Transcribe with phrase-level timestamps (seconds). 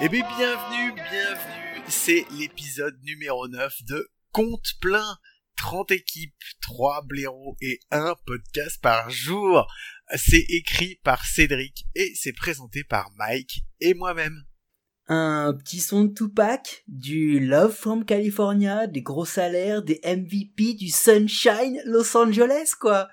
[0.00, 1.82] Eh bien, bienvenue, bienvenue.
[1.88, 5.18] C'est l'épisode numéro 9 de Compte plein.
[5.58, 9.66] 30 équipes, 3 blaireaux et un podcast par jour.
[10.14, 14.44] C'est écrit par Cédric et c'est présenté par Mike et moi-même.
[15.08, 20.88] Un petit son de Tupac, du Love from California, des gros salaires, des MVP, du
[20.88, 23.08] Sunshine Los Angeles, quoi.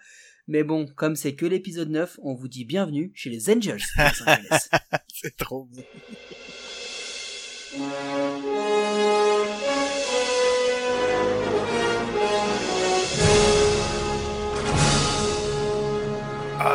[0.47, 4.03] Mais bon, comme c'est que l'épisode 9, on vous dit bienvenue chez les Angels de
[4.03, 4.69] Los Angeles.
[5.07, 5.83] C'est trop bon.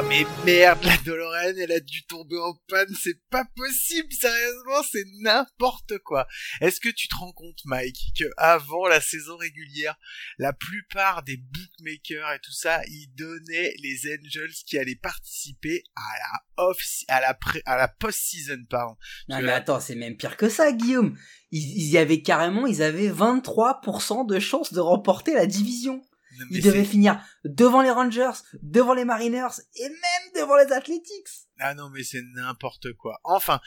[0.01, 4.81] Ah mais merde, la DeLorean, elle a dû tomber en panne, c'est pas possible, sérieusement,
[4.89, 6.29] c'est n'importe quoi.
[6.61, 9.97] Est-ce que tu te rends compte, Mike, que avant la saison régulière,
[10.39, 16.19] la plupart des bookmakers et tout ça, ils donnaient les Angels qui allaient participer à
[16.19, 18.95] la off, à la pré, à la post-season, pardon.
[19.29, 21.19] non mais attends, c'est même pire que ça, Guillaume.
[21.51, 26.05] Ils, ils y avaient carrément, ils avaient 23% de chances de remporter la division.
[26.51, 28.31] Devaient c'est- finir devant les Rangers,
[28.63, 31.29] devant les Mariners et même devant les Athletics.
[31.61, 33.21] Ah non, mais c'est n'importe quoi.
[33.25, 33.61] Enfin,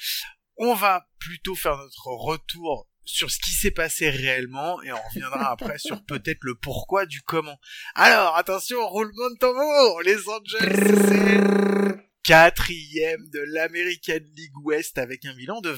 [0.58, 5.52] on va plutôt faire notre retour sur ce qui s'est passé réellement et on reviendra
[5.52, 7.58] après sur peut-être le pourquoi du comment.
[7.95, 15.61] Alors, attention, roulement de tambour Les Angels, quatrième de l'American League West avec un bilan
[15.61, 15.72] de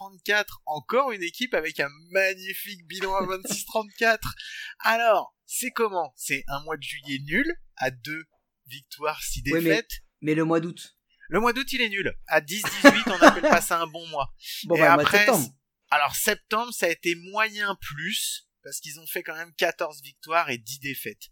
[0.00, 0.44] 26-34.
[0.66, 4.18] Encore une équipe avec un magnifique bilan à 26-34.
[4.80, 6.12] Alors, c'est comment?
[6.16, 8.24] C'est un mois de juillet nul à deux
[8.66, 10.00] victoires, six Ouais, mais- défaites.
[10.22, 10.96] Mais le mois d'août.
[11.28, 12.12] Le mois d'août, il est nul.
[12.26, 14.34] À 10-18, on appelle pas ça un bon mois.
[14.64, 15.48] Bon, Et bah, après, septembre.
[15.90, 20.50] Alors, septembre, ça a été moyen plus, parce qu'ils ont fait quand même 14 victoires
[20.50, 21.22] et 10 défaites.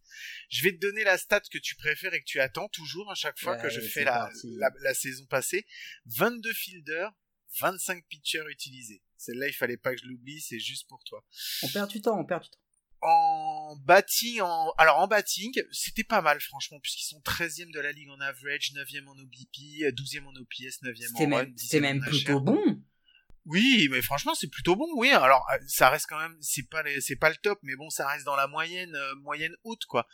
[0.50, 3.14] Je vais te donner la stat que tu préfères et que tu attends toujours à
[3.14, 4.30] chaque fois Ouais, que je fais la,
[4.80, 5.66] la saison passée.
[6.06, 7.12] 22 fielders,
[7.60, 9.02] 25 pitchers utilisés.
[9.16, 11.24] Celle-là, il fallait pas que je l'oublie, c'est juste pour toi.
[11.62, 12.58] On perd du temps, on perd du temps.
[13.00, 14.72] En batting, en...
[14.76, 18.72] alors en batting, c'était pas mal franchement, puisqu'ils sont 13e de la ligue en average,
[18.74, 22.82] 9e en OBP, 12e en OPS, 9e C'était en run, même, 10e même plutôt bon.
[23.44, 24.88] Oui, mais franchement, c'est plutôt bon.
[24.96, 27.76] Oui, alors euh, ça reste quand même, c'est pas les- c'est pas le top, mais
[27.76, 30.06] bon, ça reste dans la moyenne, euh, moyenne haute quoi.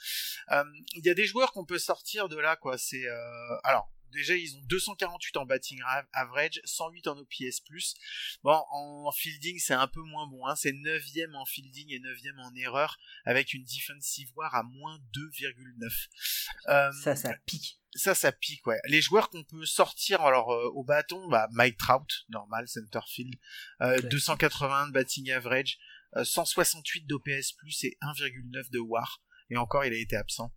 [0.53, 0.63] Euh,
[0.95, 2.77] Il y a des joueurs qu'on peut sortir de là quoi.
[2.79, 7.63] C'est euh, alors déjà ils ont 248 en batting ra- average, 108 en OPS.
[8.43, 10.47] Bon, en fielding c'est un peu moins bon.
[10.47, 10.57] Hein.
[10.57, 16.09] C'est 9e en fielding et 9e en erreur avec une defensive war à moins 2,9.
[16.69, 17.79] Euh, Ça, ça pique.
[17.95, 18.81] ça, ça pique, ouais.
[18.87, 23.35] Les joueurs qu'on peut sortir alors euh, au bâton, bah Mike Trout, normal, centerfield,
[23.83, 24.09] euh, Classique.
[24.11, 25.79] 281 de batting average,
[26.17, 29.21] euh, 168 d'OPS plus et 1,9 de WAR.
[29.51, 30.53] Et encore, il a été absent.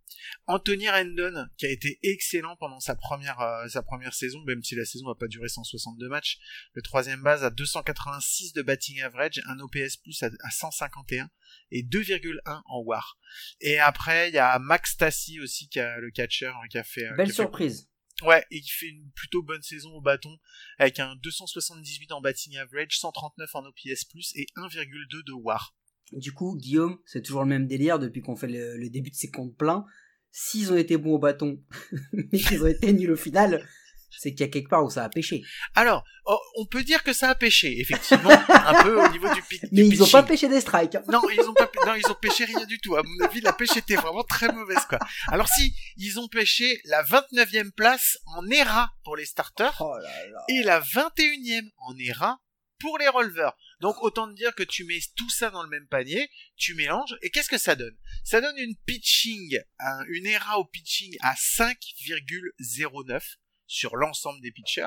[0.46, 4.74] Anthony Rendon, qui a été excellent pendant sa première euh, sa première saison, même si
[4.74, 6.38] la saison va pas durer 162 matchs.
[6.72, 11.30] Le troisième base à 286 de batting average, un OPS plus à, à 151
[11.70, 13.18] et 2,1 en WAR.
[13.60, 17.06] Et après, il y a Max Tassi aussi, qui a le catcher, qui a fait
[17.06, 17.88] euh, Belle fait surprise.
[18.22, 20.36] Ouais, et qui fait une plutôt bonne saison au bâton,
[20.78, 25.76] avec un 278 en batting average, 139 en OPS+, et 1,2 de WAR.
[26.12, 29.16] Du coup, Guillaume, c'est toujours le même délire depuis qu'on fait le, le début de
[29.16, 29.84] ces comptes pleins.
[30.30, 31.62] S'ils ont été bons au bâton,
[32.12, 33.66] mais qu'ils ont été nuls au final,
[34.10, 35.42] c'est qu'il y a quelque part où ça a pêché.
[35.74, 39.42] Alors, oh, on peut dire que ça a pêché, effectivement, un peu au niveau du
[39.42, 39.62] pic.
[39.70, 40.94] Mais du ils ont pas pêché des strikes.
[40.96, 41.02] hein.
[41.08, 42.96] Non, ils ont pas, non, ils ont pêché rien du tout.
[42.96, 44.98] À mon avis, la pêche était vraiment très mauvaise, quoi.
[45.28, 50.26] Alors si, ils ont pêché la 29e place en ERA pour les starters, Oh là
[50.26, 50.44] là.
[50.48, 52.40] et la 21e en ERA
[52.80, 53.56] pour les releveurs.
[53.80, 57.16] Donc autant te dire que tu mets tout ça dans le même panier, tu mélanges,
[57.22, 57.96] et qu'est-ce que ça donne?
[58.24, 63.36] Ça donne une pitching, un- une ERA au pitching à 5,09
[63.66, 64.86] sur l'ensemble des pitchers,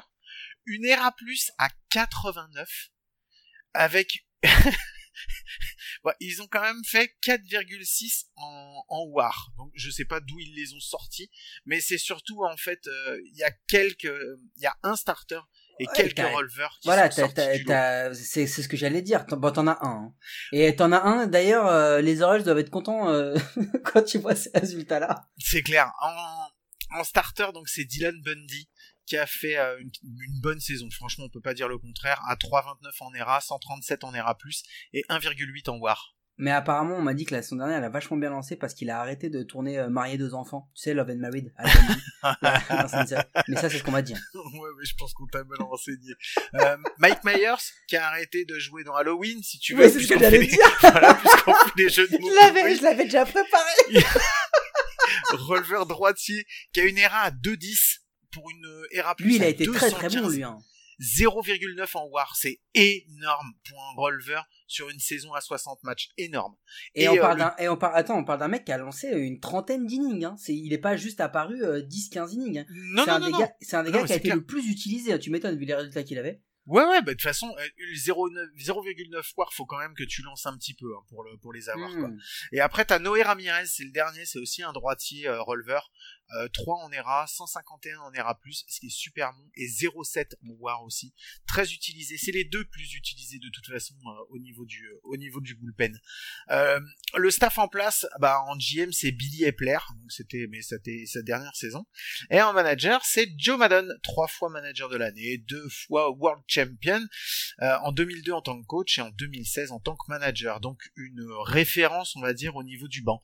[0.65, 2.89] une ERA plus à 89,
[3.73, 4.25] avec...
[6.03, 9.51] Ouais, ils ont quand même fait 4,6 en, en WAR.
[9.57, 11.29] Donc je sais pas d'où ils les ont sortis,
[11.65, 14.11] mais c'est surtout en fait euh, il y a quelques
[14.55, 15.41] il y a un starter
[15.81, 19.25] et Ouais, quelques releveurs qui Voilà, sont t'as- c'est, ce que j'allais dire.
[19.25, 20.06] T'en, bon, t'en as un.
[20.07, 20.13] hein.
[20.51, 23.36] Et t'en as un, d'ailleurs, euh, les Orioles doivent être contents euh,
[23.86, 25.28] quand tu vois ces résultats-là.
[25.38, 25.92] C'est clair.
[26.01, 28.72] En, en starter donc c'est Dylan Bundy qui
[29.07, 30.88] qui a fait euh, une, une bonne saison.
[30.92, 32.22] Franchement, on peut pas dire le contraire.
[32.30, 34.38] À 3,29 en ERA, 137 en ERA+,
[34.94, 36.16] et 1,8 en WAR.
[36.41, 38.73] Mais apparemment, on m'a dit que la saison dernière, elle a vachement bien lancé parce
[38.73, 40.67] qu'il a arrêté de tourner euh, Marié deux enfants.
[40.73, 41.53] Tu sais, Love and Married.
[41.55, 42.03] à la famille.
[42.71, 43.23] Non, c'est une série.
[43.47, 44.13] Mais ça, c'est ce qu'on m'a dit.
[44.13, 46.15] ouais, mais je pense qu'on t'a mal renseigné.
[46.55, 49.85] Euh, Mike Myers, qui a arrêté de jouer dans Halloween, si tu veux.
[49.85, 50.57] Oui, c'est ce que j'allais dire.
[50.81, 52.27] voilà, puisqu'on fait des jeux de mots.
[52.27, 53.71] je l'avais déjà préparé.
[55.33, 57.99] Releveur droitier, qui a une ERA à 2,10
[58.31, 59.15] pour une euh, ERA+.
[59.19, 60.35] Lui, il a été très très bon, 215.
[60.35, 60.44] lui.
[60.44, 60.57] Hein.
[61.01, 66.56] 0,9 en WAR, c'est énorme pour un releveur sur une saison à 60 matchs, énorme.
[66.95, 68.65] Et, Et, on euh, parle le- d'un, et on parle, attends, on parle d'un mec
[68.65, 70.25] qui a lancé une trentaine d'innings.
[70.25, 70.36] Hein.
[70.38, 72.59] C'est, il est pas juste apparu euh, 10-15 innings.
[72.59, 72.65] Hein.
[72.69, 74.36] Non, c'est non, un non, gars, c'est un des gars qui a été clair.
[74.36, 75.13] le plus utilisé.
[75.13, 75.18] hein.
[75.19, 76.42] Tu m'étonnes vu les résultats qu'il avait.
[76.68, 80.21] Ouais, ouais, bah de toute façon, euh, 0,9 0,9 WAR, faut quand même que tu
[80.21, 81.89] lances un petit peu hein, pour le pour les avoir.
[81.92, 82.07] Quoi.
[82.09, 82.19] Hmm.
[82.51, 85.92] Et après, t'as Noé Ramirez, c'est le dernier, c'est aussi un droitier euh, releveur.
[86.33, 90.54] Euh, 3 en ERA, 151 en ERA+, ce qui est super bon, et 0,7 en
[90.60, 91.13] WAR aussi.
[91.48, 95.00] Très utilisé, c'est les deux plus utilisés de toute façon euh, au niveau du euh,
[95.04, 95.98] au niveau du bullpen.
[96.50, 96.80] Euh,
[97.16, 101.22] le staff en place, bah en GM c'est Billy Epler, donc c'était mais c'était sa
[101.22, 101.86] dernière saison.
[102.30, 107.01] Et en manager, c'est Joe Madden, trois fois manager de l'année, deux fois World Champion,
[107.62, 110.60] euh, en 2002 en tant que coach et en 2016 en tant que manager.
[110.60, 113.24] Donc une référence, on va dire, au niveau du banc.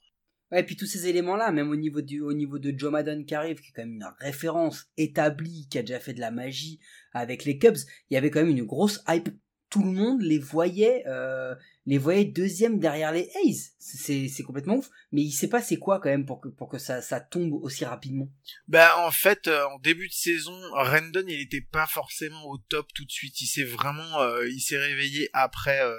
[0.51, 3.25] Ouais, et puis tous ces éléments-là, même au niveau du, au niveau de Joe Madden
[3.25, 6.31] qui arrive, qui est quand même une référence établie, qui a déjà fait de la
[6.31, 6.79] magie
[7.13, 7.77] avec les Cubs,
[8.09, 9.29] il y avait quand même une grosse hype.
[9.69, 11.53] Tout le monde les voyait, euh,
[11.85, 13.73] les voyait deuxième derrière les A's.
[13.77, 14.89] C'est, c'est complètement ouf.
[15.11, 17.51] Mais il sait pas c'est quoi quand même pour que, pour que ça, ça tombe
[17.51, 18.29] aussi rapidement.
[18.69, 22.87] Bah en fait, euh, en début de saison, Rendon il était pas forcément au top
[22.93, 23.41] tout de suite.
[23.41, 25.93] Il s'est vraiment, euh, il s'est réveillé après, euh,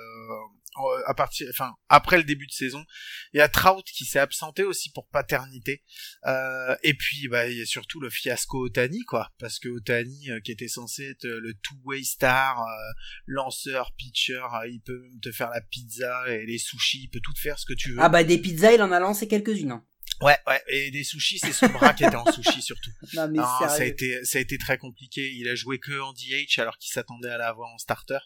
[1.06, 2.84] à partir, enfin après le début de saison.
[3.32, 5.82] Il y a Trout qui s'est absenté aussi pour paternité.
[6.26, 10.30] Euh, et puis bah il y a surtout le fiasco Otani quoi, parce que Otani
[10.30, 12.92] euh, qui était censé être euh, le two-way star, euh,
[13.26, 17.20] lanceur, pitcher, euh, il peut même te faire la pizza et les sushis, il peut
[17.20, 17.98] tout faire ce que tu veux.
[18.00, 19.72] Ah bah des pizzas, il en a lancé quelques-unes.
[19.72, 19.84] Hein.
[20.20, 22.90] Ouais ouais, et des sushis, c'est son bras qui était en sushi surtout.
[23.14, 25.30] Non mais Ah, ça a été ça a été très compliqué.
[25.32, 28.18] Il a joué que en DH alors qu'il s'attendait à l'avoir en starter.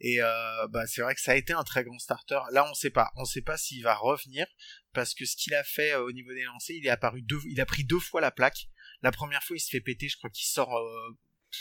[0.00, 2.38] Et euh, bah c'est vrai que ça a été un très grand starter.
[2.52, 4.46] Là on sait pas, on sait pas s'il va revenir
[4.92, 7.40] parce que ce qu'il a fait euh, au niveau des lancers, il est apparu deux,
[7.50, 8.66] il a pris deux fois la plaque.
[9.02, 10.76] La première fois il se fait péter, je crois qu'il sort.
[10.76, 11.16] euh,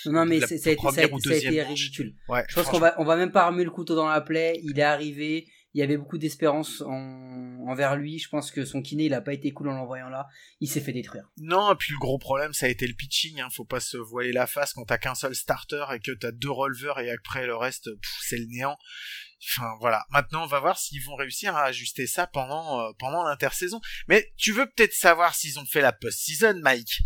[0.06, 2.16] Non, non, mais la c'est- ça a été, ça a été- ça a été ridicule.
[2.28, 2.44] Ouais.
[2.50, 4.60] Je pense qu'on va, on va même pas remuer le couteau dans la plaie.
[4.64, 5.48] Il est arrivé.
[5.78, 8.18] Il y avait beaucoup d'espérance en, envers lui.
[8.18, 10.28] Je pense que son kiné, il a pas été cool en l'envoyant là.
[10.60, 11.30] Il s'est fait détruire.
[11.38, 13.40] Non, et puis le gros problème, ça a été le pitching.
[13.42, 13.50] Hein.
[13.52, 16.50] Faut pas se voiler la face quand t'as qu'un seul starter et que t'as deux
[16.50, 17.92] releveurs et après le reste,
[18.22, 18.76] c'est le néant.
[19.54, 20.04] Enfin voilà.
[20.10, 23.80] Maintenant, on va voir s'ils vont réussir à ajuster ça pendant euh, pendant l'intersaison.
[24.08, 27.04] Mais tu veux peut-être savoir s'ils ont fait la post-season, Mike?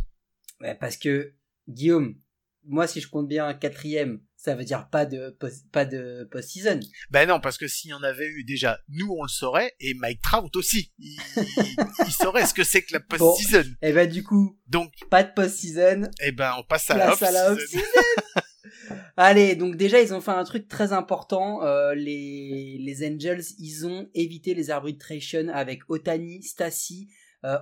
[0.61, 1.35] Ouais, parce que,
[1.67, 2.15] Guillaume,
[2.63, 6.27] moi, si je compte bien un quatrième, ça veut dire pas de, post- pas de
[6.31, 6.79] post-season.
[7.11, 9.93] Ben non, parce que s'il y en avait eu déjà, nous on le saurait et
[9.93, 10.91] Mike Trout aussi.
[10.97, 11.75] Il, il-
[12.07, 13.65] il saurait ce que c'est que la post-season.
[13.83, 16.09] Et ben, du coup, Donc, pas de post-season.
[16.21, 17.77] eh ben, on passe à la off-season.
[19.17, 21.63] Allez, donc déjà ils ont fait un truc très important.
[21.63, 27.09] euh, les les Angels, ils ont évité les arbitrations avec Otani, Stassi,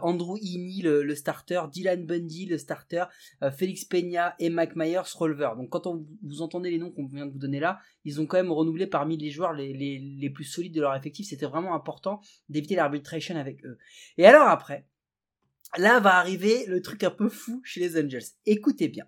[0.01, 3.05] Andrew Heaney, le, le starter, Dylan Bundy, le starter,
[3.43, 5.55] euh, Félix Peña et Mike Myers, releveur.
[5.55, 8.25] Donc quand on, vous entendez les noms qu'on vient de vous donner là, ils ont
[8.25, 11.27] quand même renouvelé parmi les joueurs les, les, les plus solides de leur effectif.
[11.27, 13.77] C'était vraiment important d'éviter l'arbitration avec eux.
[14.17, 14.85] Et alors après,
[15.77, 18.23] là va arriver le truc un peu fou chez les Angels.
[18.45, 19.05] Écoutez bien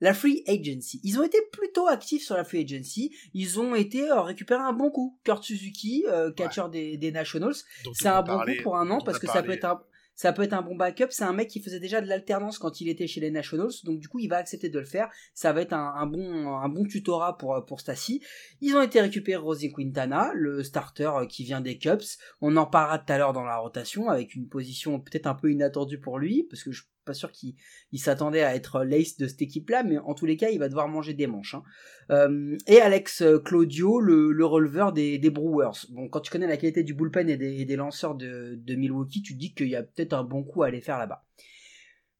[0.00, 1.00] la free agency.
[1.02, 3.12] Ils ont été plutôt actifs sur la free agency.
[3.34, 5.18] Ils ont été euh, récupérer un bon coup.
[5.24, 7.56] Kurt Suzuki, euh, catcher des, des Nationals.
[7.94, 9.82] C'est un bon parlé- coup pour un an parce que ça peut être un
[10.18, 11.06] ça peut être un bon backup.
[11.10, 14.00] C'est un mec qui faisait déjà de l'alternance quand il était chez les Nationals, donc
[14.00, 15.08] du coup il va accepter de le faire.
[15.32, 18.20] Ça va être un, bon un bon tutorat pour pour Stassi.
[18.60, 22.02] Ils ont été récupérer Rosie Quintana, le starter euh, qui vient des Cubs.
[22.40, 25.52] On en parlera tout à l'heure dans la rotation avec une position peut-être un peu
[25.52, 27.54] inattendue pour lui parce que je pas sûr qu'il
[27.90, 30.68] il s'attendait à être l'ace de cette équipe-là, mais en tous les cas, il va
[30.68, 31.54] devoir manger des manches.
[31.54, 31.62] hein.
[32.10, 35.86] Euh, et Alex euh, Claudio, le, le releveur des, Brewers.
[35.90, 39.54] Bon, quand tu connais la qualité du bullpen et des, lanceurs de, Milwaukee, tu dis
[39.54, 41.24] qu'il y a peut-être un bon coup à aller faire là-bas.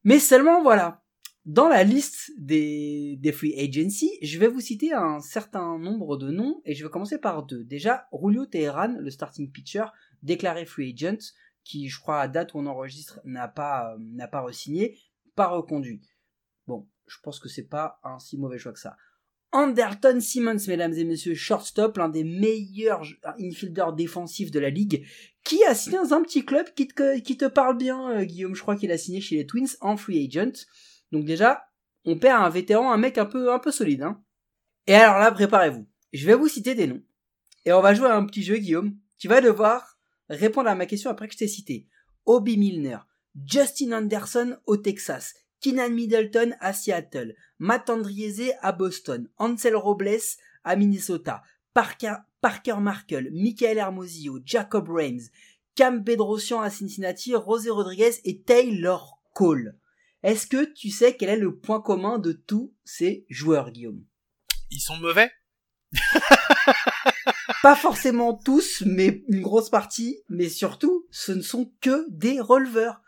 [0.03, 1.03] Mais seulement, voilà.
[1.45, 6.29] Dans la liste des, des free agency, je vais vous citer un certain nombre de
[6.29, 7.63] noms et je vais commencer par deux.
[7.63, 9.85] Déjà, Julio Teheran, le starting pitcher,
[10.21, 11.33] déclaré free agent,
[11.69, 14.97] qui, je crois, à date où on enregistre, n'a pas, euh, n'a pas re-signé,
[15.35, 16.01] pas reconduit.
[16.65, 18.97] Bon, je pense que c'est pas un si mauvais choix que ça.
[19.51, 23.03] Anderton Simmons, mesdames et messieurs, shortstop, l'un des meilleurs
[23.39, 25.05] infielders défensifs de la ligue,
[25.43, 28.55] qui a signé un petit club qui te, qui te parle bien, euh, Guillaume.
[28.55, 30.65] Je crois qu'il a signé chez les Twins en free agent.
[31.11, 31.67] Donc déjà,
[32.03, 34.01] on perd un vétéran, un mec un peu, un peu solide.
[34.01, 34.23] Hein.
[34.87, 35.87] Et alors là, préparez-vous.
[36.13, 37.03] Je vais vous citer des noms.
[37.65, 38.97] Et on va jouer à un petit jeu, Guillaume.
[39.19, 39.88] Tu vas devoir
[40.29, 41.87] répondre à ma question après que je t'ai cité.
[42.25, 42.99] Obi Milner,
[43.45, 50.19] Justin Anderson au Texas, Keenan Middleton à Seattle, Matt Andriese à Boston, Ansel Robles
[50.63, 51.41] à Minnesota,
[51.73, 55.29] Parker, Parker Markle, Michael Hermosillo, Jacob Rains,
[55.75, 59.77] Cam Bedrosian à Cincinnati, Rosé Rodriguez et Taylor Cole.
[60.23, 64.03] Est-ce que tu sais quel est le point commun de tous ces joueurs, Guillaume?
[64.71, 65.31] Ils sont mauvais?
[67.63, 73.01] Pas forcément tous, mais une grosse partie, mais surtout, ce ne sont que des releveurs.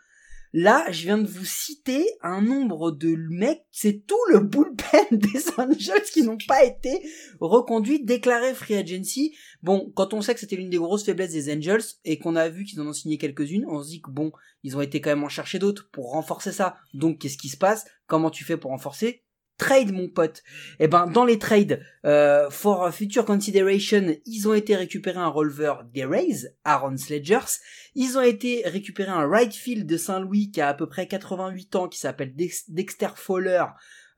[0.54, 5.48] Là, je viens de vous citer un nombre de mecs, c'est tout le bullpen des
[5.56, 7.02] Angels qui n'ont pas été
[7.40, 9.34] reconduits, déclarés free agency.
[9.62, 12.50] Bon, quand on sait que c'était l'une des grosses faiblesses des Angels et qu'on a
[12.50, 14.30] vu qu'ils en ont signé quelques-unes, on se dit que bon,
[14.62, 16.76] ils ont été quand même en chercher d'autres pour renforcer ça.
[16.92, 17.86] Donc, qu'est-ce qui se passe?
[18.06, 19.22] Comment tu fais pour renforcer?
[19.62, 20.42] Trade mon pote.
[20.80, 25.28] Et eh ben dans les trades euh, for future consideration, ils ont été récupérés un
[25.28, 27.60] releveur des Rays, Aaron Sledgers.
[27.94, 31.76] Ils ont été récupérés un right field de Saint-Louis qui a à peu près 88
[31.76, 33.64] ans, qui s'appelle Dexter Fowler,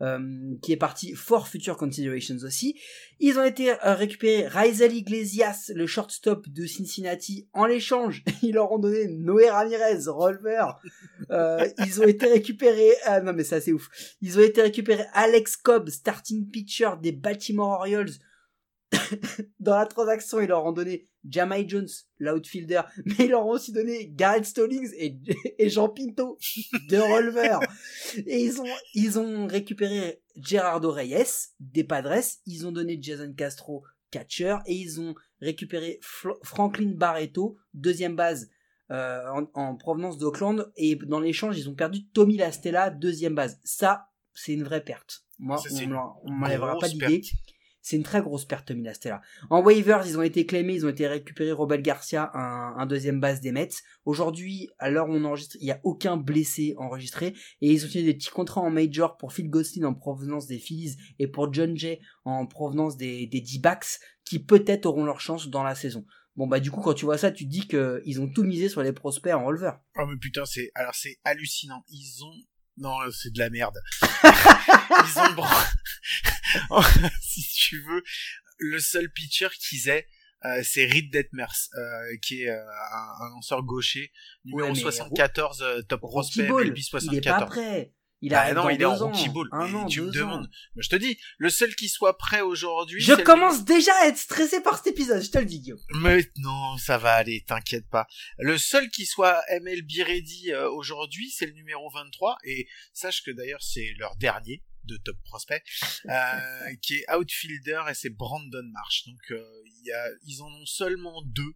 [0.02, 2.78] euh, qui est parti for future considerations aussi.
[3.20, 8.24] Ils ont été euh, récupérés Raisel Iglesias, le shortstop de Cincinnati, en l'échange.
[8.42, 10.80] Ils leur ont donné Noé Ramirez, releveur.
[11.30, 13.88] Euh, ils ont été récupérés, ah non mais ça c'est ouf.
[14.20, 18.10] Ils ont été récupérés Alex Cobb, starting pitcher des Baltimore Orioles.
[19.60, 21.88] Dans la transaction, ils leur ont donné Jamai Jones,
[22.18, 25.16] l'outfielder, mais ils leur ont aussi donné Garrett Stallings et,
[25.58, 26.38] et Jean Pinto,
[26.88, 27.60] de releveurs.
[28.26, 33.84] Et ils ont, ils ont récupéré Gerardo Reyes, des Padres, ils ont donné Jason Castro,
[34.10, 35.98] catcher, et ils ont récupéré
[36.42, 38.50] Franklin Barreto, deuxième base,
[38.90, 43.58] euh, en, provenance d'Auckland, et dans l'échange, ils ont perdu Tommy Lastella, deuxième base.
[43.64, 45.24] Ça, c'est une vraie perte.
[45.38, 45.60] Moi,
[46.22, 47.22] on m'enlèvera pas d'idée.
[47.84, 49.20] C'est une très grosse perte Minastella.
[49.50, 53.42] En waivers, ils ont été clémés, ils ont été récupérés Robel Garcia, un, deuxième base
[53.42, 53.68] des Mets.
[54.06, 57.34] Aujourd'hui, à l'heure où on enregistre, il n'y a aucun blessé enregistré.
[57.60, 60.58] Et ils ont signé des petits contrats en major pour Phil Gosselin en provenance des
[60.58, 65.50] Phillies et pour John Jay en provenance des, des D-backs qui peut-être auront leur chance
[65.50, 66.06] dans la saison.
[66.36, 68.68] Bon bah du coup quand tu vois ça tu te dis qu'ils ont tout misé
[68.68, 69.78] sur les prospects en releveur.
[69.96, 72.34] Oh mais putain c'est alors c'est hallucinant ils ont
[72.76, 73.78] non c'est de la merde.
[74.02, 75.44] ils ont
[77.20, 78.02] si tu veux,
[78.58, 80.06] le seul pitcher qu'ils aient,
[80.44, 82.60] euh, c'est Reed Detmers, euh, qui est euh,
[83.20, 84.12] un, lanceur gaucher,
[84.44, 87.12] numéro 74, top prospect, MLB 74.
[87.12, 87.92] Il est pas prêt.
[88.24, 89.48] Il bah a non, il est en rookie ball.
[89.88, 90.48] tu me demandes.
[90.76, 93.00] je te dis, le seul qui soit prêt aujourd'hui.
[93.00, 95.80] Je commence déjà à être stressé par cet épisode, je te le dis, Guillaume.
[96.00, 98.06] Mais non, ça va aller, t'inquiète pas.
[98.38, 103.62] Le seul qui soit MLB ready aujourd'hui, c'est le numéro 23, et sache que d'ailleurs
[103.62, 105.62] c'est leur dernier de top prospect,
[106.08, 109.04] euh, qui est outfielder et c'est Brandon Marsh.
[109.06, 109.44] Donc euh,
[109.82, 111.54] y a, ils en ont seulement deux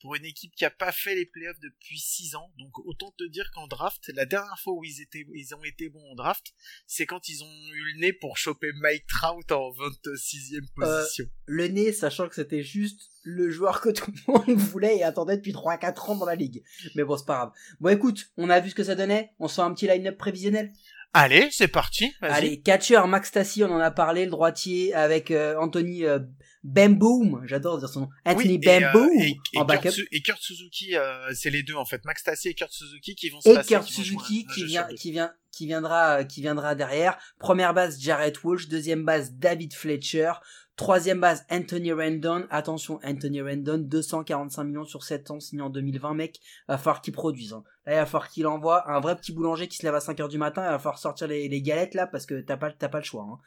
[0.00, 2.52] pour une équipe qui a pas fait les playoffs depuis six ans.
[2.58, 5.88] Donc autant te dire qu'en draft, la dernière fois où ils étaient, ils ont été
[5.88, 6.54] bons en draft,
[6.86, 11.24] c'est quand ils ont eu le nez pour choper Mike Trout en 26e euh, position.
[11.46, 15.36] le nez, sachant que c'était juste le joueur que tout le monde voulait et attendait
[15.36, 16.62] depuis 3-4 ans dans la ligue.
[16.94, 17.52] Mais bon, c'est pas grave.
[17.80, 19.32] Bon écoute, on a vu ce que ça donnait.
[19.38, 20.72] On se fait un petit line-up prévisionnel.
[21.14, 22.12] Allez, c'est parti.
[22.20, 26.18] Allez, catcher Max Tassi, on en a parlé, le droitier avec euh, Anthony euh,
[26.64, 29.90] Bamboom, j'adore dire son nom, Anthony oui, Bamboom et, en backup.
[29.90, 33.14] Kurt, et Kurt Suzuki, euh, c'est les deux en fait, Max Tassi et Kurt Suzuki
[33.14, 33.74] qui vont se et passer.
[33.74, 37.16] Et Kurt Suzuki qui vient, qui vient, qui viendra, qui viendra derrière.
[37.38, 40.32] Première base Jarrett Walsh, deuxième base David Fletcher,
[40.78, 42.46] Troisième base, Anthony Rendon.
[42.50, 46.38] Attention, Anthony Rendon, 245 millions sur 7 ans, signé en 2020, mec.
[46.38, 47.52] Il va falloir qu'il produise.
[47.52, 47.64] Hein.
[47.84, 50.20] Là, il va falloir qu'il envoie un vrai petit boulanger qui se lève à 5
[50.20, 50.62] heures du matin.
[50.62, 53.04] Il va falloir sortir les, les galettes là parce que t'as pas, t'as pas le
[53.04, 53.26] choix.
[53.28, 53.38] Hein.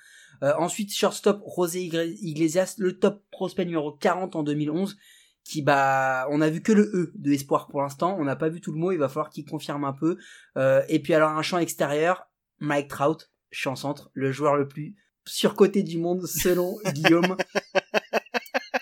[0.43, 4.97] Euh, ensuite, shortstop, José Iglesias, le top prospect numéro 40 en 2011
[5.45, 8.49] qui bah on a vu que le E de espoir pour l'instant, on n'a pas
[8.49, 10.17] vu tout le mot, il va falloir qu'il confirme un peu.
[10.57, 12.27] Euh, et puis alors un champ extérieur,
[12.59, 17.35] Mike Trout, champ centre, le joueur le plus surcoté du monde selon Guillaume.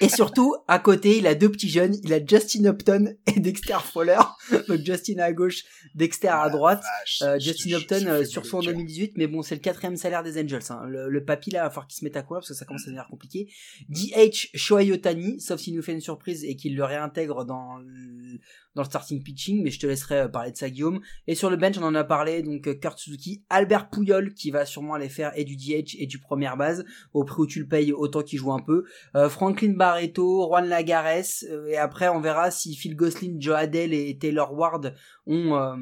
[0.01, 1.95] Et surtout, à côté, il a deux petits jeunes.
[2.03, 4.19] Il a Justin Upton et Dexter Fowler.
[4.67, 6.83] Donc Justin à gauche, Dexter à droite.
[7.21, 9.17] Euh, Justin Upton euh, sur son 2018.
[9.17, 10.61] Mais bon, c'est le quatrième salaire des Angels.
[10.69, 10.85] Hein.
[10.87, 12.65] Le, le papy là, il va falloir qu'il se mette à courir parce que ça
[12.65, 13.51] commence à devenir compliqué.
[13.89, 18.39] DH Shohei Otani, sauf s'il nous fait une surprise et qu'il le réintègre dans le,
[18.75, 21.01] dans le starting pitching, mais je te laisserai euh, parler de ça Guillaume.
[21.27, 24.51] Et sur le bench, on en a parlé, donc euh, Kurt Suzuki, Albert Pouyol qui
[24.51, 27.59] va sûrement aller faire et du DH et du première base, au prix où tu
[27.59, 28.85] le payes autant qu'il joue un peu.
[29.15, 34.17] Euh, Franklin Barreto, Juan Lagares, et après on verra si Phil Gosselin, Joe Adele et
[34.17, 34.95] Taylor Ward
[35.25, 35.77] ont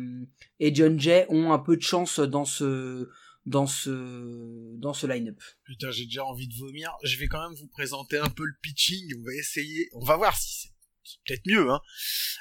[0.59, 3.07] et John Jay ont un peu de chance dans ce
[3.45, 5.39] dans ce dans ce line-up.
[5.63, 6.91] Putain, j'ai déjà envie de vomir.
[7.03, 9.09] Je vais quand même vous présenter un peu le pitching.
[9.19, 9.89] On va essayer.
[9.93, 10.76] On va voir si c'est
[11.25, 11.71] peut-être mieux.
[11.71, 11.81] Hein.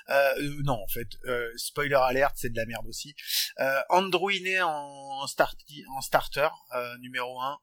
[0.08, 3.14] Euh, non, en fait, euh, spoiler alert, c'est de la merde aussi.
[3.60, 5.56] Euh, Andrew Iné en, start,
[5.90, 7.58] en starter, euh, numéro 1.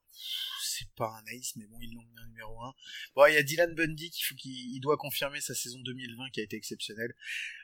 [0.62, 2.74] C'est pas un ace, mais bon, ils l'ont mis en numéro 1.
[3.16, 4.36] Bon, il y a Dylan Bundy qui faut
[4.82, 7.14] doit confirmer sa saison 2020 qui a été exceptionnelle.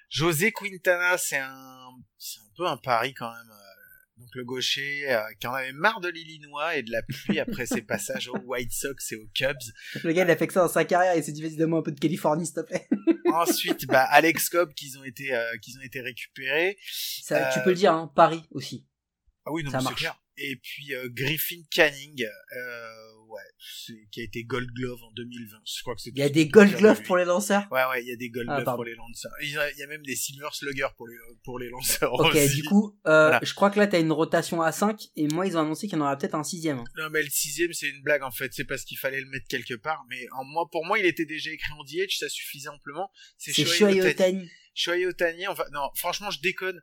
[0.09, 3.51] José Quintana, c'est un, c'est un peu un pari quand même.
[4.19, 7.39] Euh, donc le gaucher euh, qui en avait marre de l'Illinois et de la pluie
[7.39, 9.57] après ses passages aux White Sox et aux Cubs.
[10.03, 11.79] Le gars, il a fait que ça dans sa carrière, il s'est dit, vas-y, donne-moi
[11.79, 12.87] un peu de Californie, s'il te plaît.
[13.33, 16.77] Ensuite, bah, Alex Cobb, qu'ils ont été, euh, qu'ils ont été récupérés.
[17.21, 18.87] Ça, Tu peux le dire, hein, Paris aussi.
[19.45, 19.95] Ah oui, non, ça marche.
[19.95, 20.19] Clair.
[20.39, 23.41] Et puis euh, Griffin Canning, euh, ouais,
[24.11, 25.57] qui a été Gold Glove en 2020.
[25.65, 26.11] Je crois que c'est.
[26.11, 27.67] Il y a des Gold Glove pour les lanceurs?
[27.71, 29.31] Ouais, ouais, il y a des Gold ah, Glove pour les lanceurs.
[29.41, 32.13] Il y, a, même des Silver Slugger pour les pour les lanceurs.
[32.13, 35.45] Ok, du coup, euh, je crois que là t'as une rotation à 5 et moi
[35.45, 36.77] ils ont annoncé qu'il y en aura peut-être un sixième.
[36.97, 38.53] Non, mais le sixième c'est une blague en fait.
[38.53, 40.05] C'est parce qu'il fallait le mettre quelque part.
[40.09, 43.11] Mais en moi, pour moi, il était déjà écrit en DH, ça suffisait amplement.
[43.37, 44.49] C'est Shohei Otani.
[44.79, 46.81] Shohei Otani, enfin non, franchement, je déconne.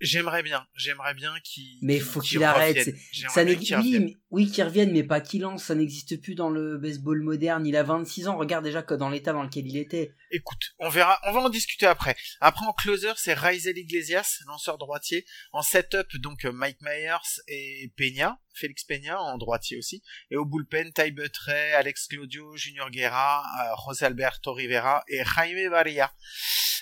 [0.00, 1.78] J'aimerais bien, j'aimerais bien qu'il.
[1.82, 2.92] Mais faut qu'il arrête.
[3.28, 5.62] Ça n'existe oui, oui qu'il revienne, mais pas qu'il lance.
[5.64, 7.64] Ça n'existe plus dans le baseball moderne.
[7.64, 8.38] Il a 26 ans.
[8.38, 10.14] Regarde déjà que dans l'état dans lequel il était.
[10.32, 11.20] Écoute, on verra.
[11.28, 12.16] On va en discuter après.
[12.40, 15.24] Après en closer, c'est Raizel Iglesias, lanceur droitier.
[15.52, 20.02] En setup, donc Mike Myers et Peña, Félix Peña en droitier aussi.
[20.32, 25.70] Et au bullpen, Ty Buttray, Alex Claudio, Junior Guerra, euh, José Alberto Rivera et Jaime
[25.70, 26.10] Varia.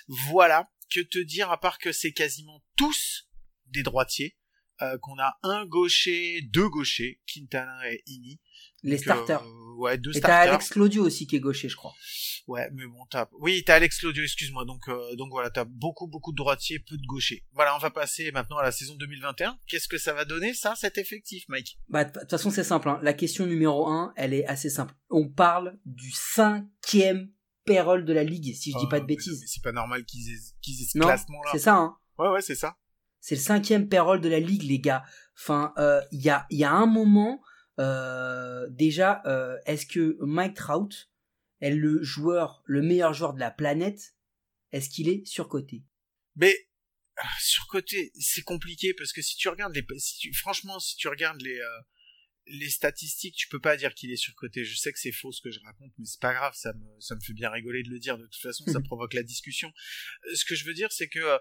[0.08, 3.28] Voilà que te dire à part que c'est quasiment tous
[3.66, 4.36] des droitiers,
[4.82, 8.40] euh, qu'on a un gaucher, deux gauchers, Quintana et Ini.
[8.82, 9.42] Les starters.
[9.42, 11.94] Euh, ouais, deux et t'as Alex Claudio aussi qui est gaucher, je crois.
[12.46, 14.64] Ouais, mais bon, t'as, oui, t'as Alex Claudio, excuse-moi.
[14.64, 17.44] Donc, euh, donc voilà, t'as beaucoup, beaucoup de droitiers, peu de gauchers.
[17.52, 19.58] Voilà, on va passer maintenant à la saison 2021.
[19.66, 21.80] Qu'est-ce que ça va donner, ça, cet effectif, Mike?
[21.88, 23.00] Bah, de toute façon, c'est simple, hein.
[23.02, 24.94] La question numéro un, elle est assez simple.
[25.10, 27.32] On parle du cinquième
[27.66, 29.44] payroll de la ligue, si je dis pas de bêtises.
[29.46, 31.50] c'est pas normal qu'ils aient, qu'ils aient ce classement-là.
[31.52, 31.98] C'est ça, hein.
[32.18, 32.78] Ouais, ouais, c'est ça.
[33.20, 35.04] C'est le cinquième payroll de la ligue, les gars.
[35.38, 37.42] Enfin, il euh, y a, y a un moment,
[37.78, 41.10] euh, déjà, euh, est-ce que Mike Trout
[41.60, 44.14] est le joueur, le meilleur joueur de la planète?
[44.72, 45.84] Est-ce qu'il est surcoté?
[46.36, 46.54] Mais
[47.40, 49.84] surcoté, c'est compliqué parce que si tu regardes les,
[50.32, 51.60] franchement, si tu regardes les
[52.46, 54.64] les statistiques, tu peux pas dire qu'il est surcoté.
[54.64, 57.00] Je sais que c'est faux ce que je raconte, mais c'est pas grave, ça me,
[57.00, 58.18] ça me fait bien rigoler de le dire.
[58.18, 59.72] De toute façon, ça provoque la discussion.
[60.26, 61.38] Euh, ce que je veux dire, c'est que euh,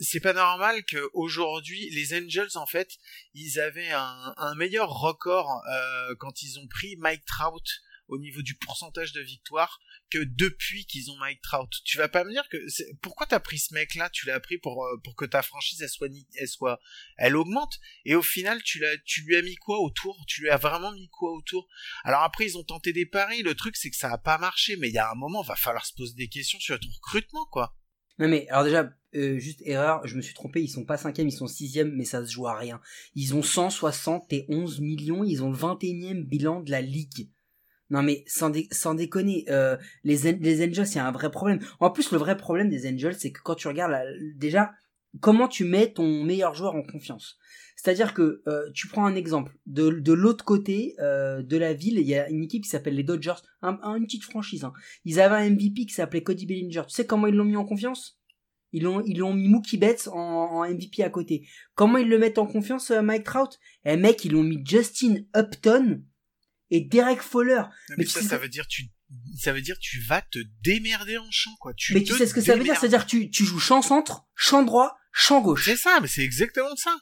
[0.00, 2.98] c'est pas normal que aujourd'hui les Angels en fait,
[3.34, 7.64] ils avaient un, un meilleur record euh, quand ils ont pris Mike Trout
[8.06, 11.68] au niveau du pourcentage de victoire que depuis qu'ils ont Mike Trout.
[11.84, 12.56] Tu vas pas me dire que
[13.00, 15.80] pourquoi t'as pris ce mec là Tu l'as pris pour euh, pour que ta franchise
[15.82, 16.80] elle soit elle soit
[17.16, 20.24] elle augmente et au final tu l'as tu lui as mis quoi autour?
[20.26, 21.68] Tu lui as vraiment mis quoi autour?
[22.04, 23.42] Alors après ils ont tenté des paris.
[23.42, 25.56] Le truc c'est que ça a pas marché, mais il y a un moment va
[25.56, 27.76] falloir se poser des questions sur ton recrutement quoi.
[28.18, 31.28] Non mais alors déjà euh, juste erreur, je me suis trompé, ils sont pas cinquième,
[31.28, 32.80] ils sont sixième, mais ça se joue à rien.
[33.14, 37.30] Ils ont 171 millions, ils ont le 21e bilan de la ligue.
[37.90, 38.50] Non mais sans,
[38.94, 41.58] déconner, euh, les, Angels, c'est un vrai problème.
[41.80, 43.96] En plus, le vrai problème des Angels, c'est que quand tu regardes
[44.36, 44.72] déjà
[45.20, 47.38] comment tu mets ton meilleur joueur en confiance.
[47.76, 49.56] C'est-à-dire que euh, tu prends un exemple.
[49.66, 52.96] De, de l'autre côté euh, de la ville, il y a une équipe qui s'appelle
[52.96, 54.64] les Dodgers, un, une petite franchise.
[54.64, 54.72] Hein.
[55.04, 56.82] Ils avaient un MVP qui s'appelait Cody Bellinger.
[56.88, 58.20] Tu sais comment ils l'ont mis en confiance?
[58.72, 61.46] Ils l'ont, ils l'ont mis Mookie Betts en, en, MVP à côté.
[61.74, 63.58] Comment ils le mettent en confiance, Mike Trout?
[63.84, 66.02] Eh mec, ils l'ont mis Justin Upton
[66.70, 67.62] et Derek Fowler.
[67.96, 68.84] mais, ça, ça veut dire tu
[69.38, 71.72] ça veut dire tu vas te démerder en champ quoi.
[71.74, 74.26] Tu mais tu sais ce que ça veut dire, c'est-à-dire tu tu joues champ centre,
[74.34, 75.64] champ droit, champ gauche.
[75.64, 76.94] C'est ça, mais c'est exactement ça.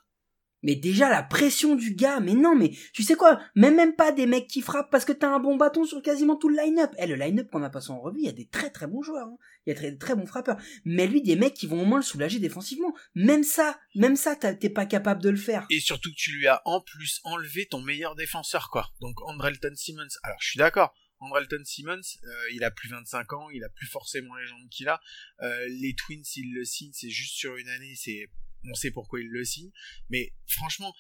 [0.63, 4.13] Mais déjà la pression du gars, mais non, mais tu sais quoi, même même pas
[4.13, 6.91] des mecs qui frappent parce que t'as un bon bâton sur quasiment tout le line-up.
[6.99, 9.03] Eh, le line-up qu'on a passé en revue, il y a des très très bons
[9.03, 9.37] joueurs, hein.
[9.67, 10.57] il y a très très bons frappeurs.
[10.85, 12.95] Mais lui, des mecs qui vont au moins le soulager défensivement.
[13.15, 15.67] Même ça, même ça, t'es pas capable de le faire.
[15.71, 18.91] Et surtout que tu lui as en plus enlevé ton meilleur défenseur, quoi.
[19.01, 20.09] Donc Andrelton Simmons.
[20.23, 20.95] Alors je suis d'accord.
[21.19, 24.89] Andrelton Simmons, euh, il a plus 25 ans, il a plus forcément les jambes qu'il
[24.89, 25.01] a.
[25.43, 28.29] Euh, les Twins, s'ils le signent, c'est juste sur une année, c'est
[28.65, 29.71] on sait pourquoi il le signe,
[30.09, 30.95] mais franchement,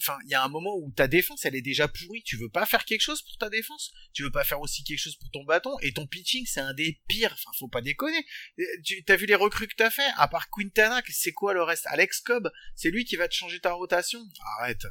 [0.00, 2.22] enfin, il y a un moment où ta défense, elle est déjà pourrie.
[2.24, 3.92] Tu veux pas faire quelque chose pour ta défense?
[4.12, 5.70] Tu veux pas faire aussi quelque chose pour ton bâton?
[5.80, 7.32] Et ton pitching, c'est un des pires.
[7.32, 8.24] Enfin, faut pas déconner.
[8.58, 10.08] Euh, tu as vu les recrues que t'as fait?
[10.16, 11.86] À part Quintana, c'est quoi le reste?
[11.86, 14.20] Alex Cobb, c'est lui qui va te changer ta rotation?
[14.58, 14.86] Arrête.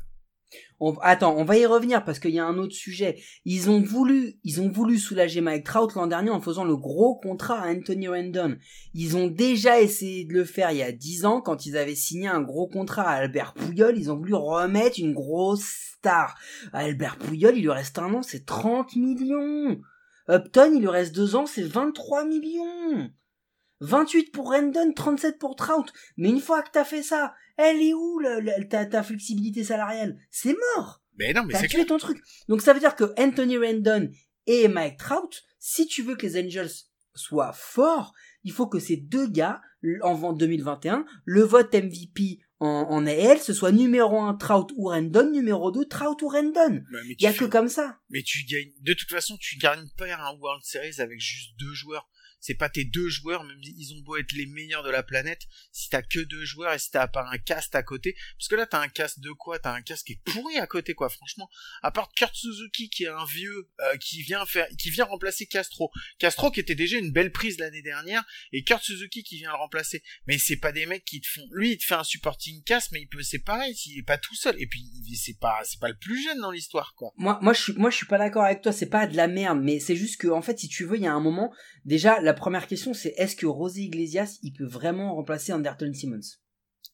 [0.79, 3.21] On- Attends, on va y revenir parce qu'il y a un autre sujet.
[3.45, 7.15] Ils ont voulu, ils ont voulu soulager Mike Trout l'an dernier en faisant le gros
[7.15, 8.57] contrat à Anthony Rendon.
[8.93, 11.95] Ils ont déjà essayé de le faire il y a 10 ans quand ils avaient
[11.95, 13.97] signé un gros contrat à Albert Pouyol.
[13.97, 15.65] Ils ont voulu remettre une grosse
[15.97, 16.35] star.
[16.73, 19.77] À Albert Pouyol, il lui reste un an, c'est 30 millions.
[20.29, 23.09] Upton, il lui reste deux ans, c'est 23 millions.
[23.81, 25.91] 28 pour Rendon, 37 pour Trout.
[26.17, 29.63] Mais une fois que t'as fait ça, elle est où le- le- ta, ta flexibilité
[29.63, 30.17] salariale?
[30.31, 31.01] C'est mort.
[31.17, 31.87] Mais non, mais T'as c'est tué clair.
[31.87, 32.17] ton truc.
[32.49, 34.09] Donc ça veut dire que Anthony Rendon
[34.47, 36.69] et Mike Trout, si tu veux que les Angels
[37.13, 38.13] soient forts,
[38.43, 39.61] il faut que ces deux gars,
[40.01, 44.89] en vente 2021, le vote MVP en, en AL, ce soit numéro 1 Trout ou
[44.89, 46.81] Rendon, numéro 2 Trout ou Rendon.
[46.91, 47.99] Mais Il y a que comme ça.
[48.09, 48.71] mais tu gagnes.
[48.81, 52.07] De toute façon, tu gagnes pas un World Series avec juste deux joueurs.
[52.39, 55.41] C'est pas tes deux joueurs, même ils ont beau être les meilleurs de la planète,
[55.71, 58.55] si t'as que deux joueurs et si t'as pas un cast à côté, parce que
[58.55, 59.57] là t'as un cast de quoi?
[59.59, 61.09] T'as un cast qui est pourri à côté, quoi.
[61.09, 61.49] Franchement,
[61.81, 65.47] à part Kurt Suzuki qui est un vieux euh, qui vient faire, qui vient remplacer
[65.47, 65.91] Castro.
[66.19, 69.57] Castro qui était déjà une belle prise l'année dernière et Kurt Suzuki qui vient le
[69.57, 70.03] remplacer.
[70.27, 71.47] Mais c'est pas des mecs qui te font.
[71.51, 74.17] Lui, il te fait un supporting cast, mais il peut, c'est pareil, s'il est pas
[74.17, 74.55] tout seul.
[74.61, 77.11] Et puis il- c'est pas, c'est pas le plus jeune dans l'histoire, quoi.
[77.17, 78.71] Moi, moi, je suis, moi, je suis pas d'accord avec toi.
[78.71, 81.03] C'est pas de la merde, mais c'est juste que, en fait, si tu veux, il
[81.03, 81.53] y a un moment.
[81.85, 86.19] Déjà, la première question, c'est est-ce que Rosé Iglesias, il peut vraiment remplacer Anderton Simmons?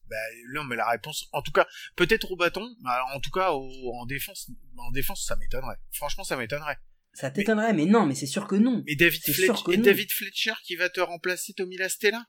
[0.08, 0.16] Bah,
[0.52, 1.66] non, mais la réponse, en tout cas,
[1.96, 5.76] peut-être au bâton, mais en tout cas, au- en défense, en défense, ça m'étonnerait.
[5.92, 6.78] Franchement, ça m'étonnerait.
[7.14, 8.82] Ça t'étonnerait, mais non, mais c'est sûr que non.
[8.86, 9.82] Mais David, Fletch- et non.
[9.82, 12.24] David Fletcher qui va te remplacer Tommy Lastella?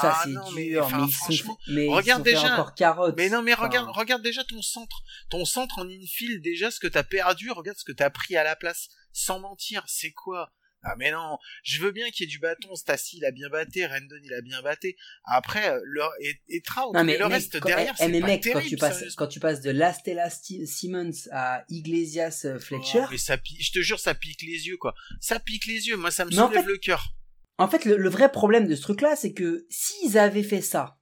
[0.00, 2.54] Ça, Ah, c'est mais, dur, enfin, mais, ils sont, franchement, mais regarde déjà.
[2.54, 3.16] encore carotte.
[3.16, 5.02] Mais non, mais Enfin, regarde, regarde déjà ton centre.
[5.30, 8.44] Ton centre en infield, déjà, ce que t'as perdu, regarde ce que t'as pris à
[8.44, 8.88] la place.
[9.12, 10.52] Sans mentir, c'est quoi?
[10.84, 12.74] Ah, mais non, je veux bien qu'il y ait du bâton.
[12.74, 13.86] Stassi, il a bien batté.
[13.86, 14.96] Rendon, il a bien batté.
[15.24, 18.08] Après, euh, le, et, et Trout, Non, mais, le mec, reste quand- derrière, eh, c'est
[18.08, 22.42] mais pas mec, terrible, quand tu passes, quand tu passes de Lastella Simmons à Iglesias
[22.44, 24.94] euh, Fletcher, Oh, mais ça pique, je te jure, ça pique les yeux, quoi.
[25.20, 25.96] Ça pique les yeux.
[25.96, 27.14] Moi, ça me Mais en soulève fait- le cœur.
[27.56, 30.98] En fait, le, le vrai problème de ce truc-là, c'est que s'ils avaient fait ça,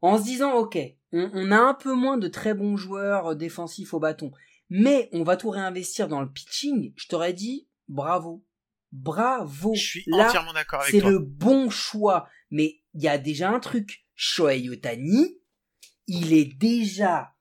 [0.00, 0.78] en se disant, ok,
[1.12, 4.30] on, on a un peu moins de très bons joueurs euh, défensifs au bâton,
[4.70, 8.42] mais on va tout réinvestir dans le pitching, je t'aurais dit, bravo.
[8.96, 9.74] Bravo.
[9.74, 12.28] Je suis Là, entièrement d'accord avec c'est le bon choix.
[12.50, 14.04] Mais il y a déjà un truc.
[14.14, 15.38] Shohei Otani,
[16.06, 17.34] il est déjà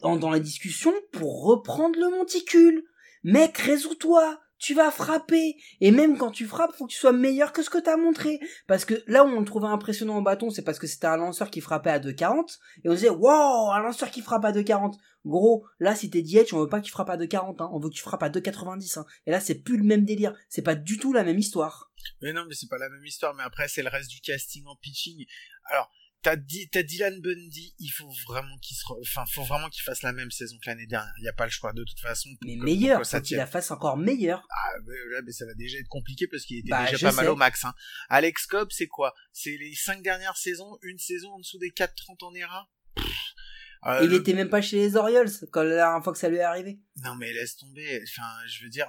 [0.00, 2.84] dans, dans la discussion pour reprendre le monticule.
[3.22, 4.38] Mec, résous-toi.
[4.64, 5.56] Tu vas frapper.
[5.82, 8.40] Et même quand tu frappes, faut que tu sois meilleur que ce que t'as montré.
[8.66, 11.18] Parce que là où on le trouvait impressionnant au bâton, c'est parce que c'était un
[11.18, 12.60] lanceur qui frappait à 2,40.
[12.82, 14.94] Et on disait, wow, un lanceur qui frappe à 2,40.
[15.26, 17.68] Gros, là, si t'es DH, on veut pas que tu frappes à 2,40, hein.
[17.74, 19.04] On veut que tu frappes à 2,90, hein.
[19.26, 20.34] Et là, c'est plus le même délire.
[20.48, 21.92] C'est pas du tout la même histoire.
[22.22, 23.34] Mais non, mais c'est pas la même histoire.
[23.34, 25.26] Mais après, c'est le reste du casting en pitching.
[25.64, 25.90] Alors,
[26.24, 27.74] t'as dit, t'as Dylan Bundy.
[27.78, 30.86] Il faut vraiment qu'il se, enfin, faut vraiment qu'il fasse la même saison que l'année
[30.86, 31.12] dernière.
[31.18, 32.30] Il y a pas le choix de toute façon.
[32.44, 34.44] Mais que- meilleur, que ça faut qu'il la fasse encore meilleur.
[34.50, 37.14] Ah, mais là, mais ça va déjà être compliqué parce qu'il était Bah, déjà pas
[37.14, 37.64] mal au max.
[37.64, 37.74] Hein.
[38.08, 39.14] Alex Cobb, c'est quoi?
[39.32, 42.68] C'est les cinq dernières saisons, une saison en dessous des 4-30 en ERA?
[43.86, 46.28] Euh, il le- était même pas chez les Orioles quand la dernière fois que ça
[46.30, 46.80] lui est arrivé.
[47.04, 48.00] Non mais laisse tomber.
[48.02, 48.86] Enfin, je veux dire,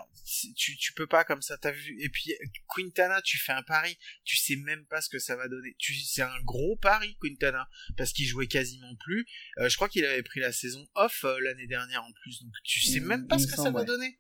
[0.56, 1.58] tu tu peux pas comme ça.
[1.58, 2.34] T'as vu Et puis
[2.74, 5.76] Quintana, tu fais un pari, tu sais même pas ce que ça va donner.
[5.80, 9.26] Tu c'est un gros pari Quintana parce qu'il jouait quasiment plus.
[9.60, 12.42] Euh, je crois qu'il avait pris la saison off euh, l'année dernière en plus.
[12.42, 13.86] Donc tu sais Il- même pas il ce que ça va ouais.
[13.86, 14.20] donner.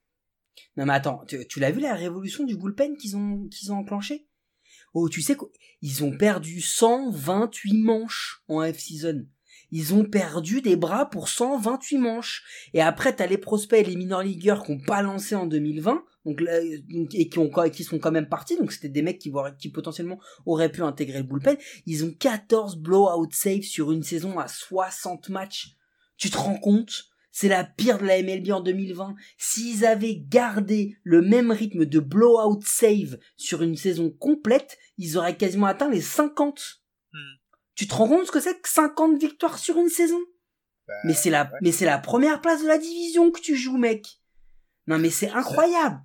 [0.78, 3.78] Non mais attends, tu, tu l'as vu la révolution du bullpen qu'ils ont qu'ils ont
[3.78, 4.28] enclenché
[4.94, 5.36] Oh, tu sais
[5.82, 9.28] qu'ils ont perdu 128 manches en F-season.
[9.78, 12.70] Ils ont perdu des bras pour 128 manches.
[12.74, 16.02] Et après, t'as les prospects et les minor leagueurs qui ont pas lancé en 2020,
[16.24, 16.42] donc
[17.14, 18.56] et qui ont qui sont quand même partis.
[18.56, 21.58] Donc c'était des mecs qui, qui potentiellement auraient pu intégrer le bullpen.
[21.86, 25.76] Ils ont 14 blowout saves sur une saison à 60 matchs.
[26.16, 27.08] Tu te rends compte?
[27.34, 29.14] C'est la pire de la MLB en 2020.
[29.38, 35.36] S'ils avaient gardé le même rythme de blowout save sur une saison complète, ils auraient
[35.36, 36.85] quasiment atteint les 50.
[37.76, 40.20] Tu te rends compte ce que c'est que 50 victoires sur une saison?
[40.88, 41.60] Bah, Mais c'est la, ouais.
[41.62, 44.06] mais c'est la première place de la division que tu joues, mec.
[44.88, 46.00] Non, mais c'est incroyable.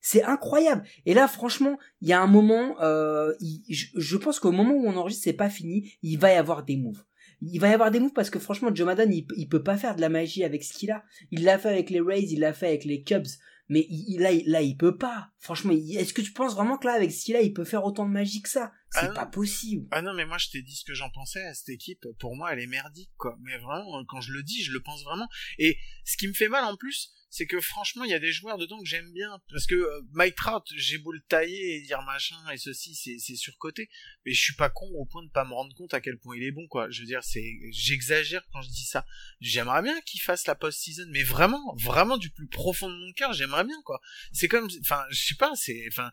[0.00, 0.84] C'est incroyable.
[1.04, 4.74] Et là, franchement, il y a un moment, euh, il- je, je pense qu'au moment
[4.74, 5.92] où on enregistre, c'est pas fini.
[6.02, 7.02] Il va y avoir des moves.
[7.42, 9.76] Il va y avoir des moves parce que franchement, Joe Madden, il, il peut pas
[9.76, 11.02] faire de la magie avec ce qu'il a.
[11.32, 13.26] Il l'a fait avec les Rays, il l'a fait avec les Cubs.
[13.68, 15.30] Mais il, là, il, là, il peut pas.
[15.40, 17.84] Franchement, est-ce que tu penses vraiment que là, avec ce qu'il a, il peut faire
[17.84, 18.70] autant de magie que ça?
[18.90, 19.86] C'est Ah pas possible.
[19.90, 22.06] Ah non, mais moi je t'ai dit ce que j'en pensais à cette équipe.
[22.18, 23.36] Pour moi, elle est merdique, quoi.
[23.42, 25.28] Mais vraiment, quand je le dis, je le pense vraiment.
[25.58, 28.32] Et ce qui me fait mal en plus, c'est que franchement, il y a des
[28.32, 29.40] joueurs dedans que j'aime bien.
[29.50, 33.36] Parce que euh, Mike Trout, j'ai beau le tailler et dire machin et ceci, c'est
[33.36, 33.90] surcoté.
[34.24, 36.36] Mais je suis pas con au point de pas me rendre compte à quel point
[36.36, 36.88] il est bon, quoi.
[36.90, 39.04] Je veux dire, c'est, j'exagère quand je dis ça.
[39.40, 43.32] J'aimerais bien qu'il fasse la post-season, mais vraiment, vraiment du plus profond de mon cœur,
[43.32, 44.00] j'aimerais bien, quoi.
[44.32, 46.10] C'est comme, enfin, je sais pas, c'est, enfin,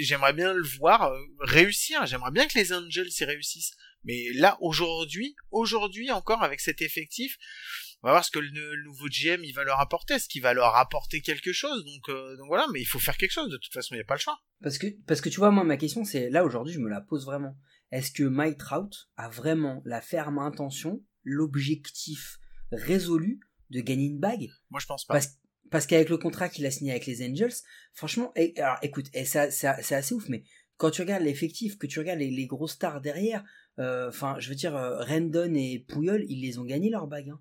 [0.00, 1.20] j'aimerais bien le voir euh,
[1.98, 2.06] réussir.
[2.06, 3.74] J'aimerais bien que les Angels y réussissent.
[4.04, 7.36] Mais là, aujourd'hui, aujourd'hui encore avec cet effectif,
[8.02, 10.14] on va voir ce que le, nouveau GM il va leur apporter.
[10.14, 11.84] Est-ce qu'il va leur apporter quelque chose?
[11.84, 12.66] Donc, euh, donc voilà.
[12.72, 13.50] Mais il faut faire quelque chose.
[13.50, 14.38] De toute façon, il n'y a pas le choix.
[14.62, 17.00] Parce que, parce que tu vois, moi, ma question, c'est là aujourd'hui, je me la
[17.00, 17.56] pose vraiment.
[17.90, 22.38] Est-ce que Mike Trout a vraiment la ferme intention, l'objectif
[22.72, 24.48] résolu de gagner une bague?
[24.70, 25.14] Moi, je pense pas.
[25.14, 25.38] Parce,
[25.70, 27.54] parce qu'avec le contrat qu'il a signé avec les Angels,
[27.94, 30.44] franchement, et, alors écoute, et ça, ça- c'est assez ouf, mais
[30.76, 33.44] quand tu regardes l'effectif, que tu regardes les, gros stars derrière,
[33.78, 37.30] euh, enfin, je veux dire, euh, Rendon et Pouyol, ils les ont gagné leur bague.
[37.30, 37.40] hein.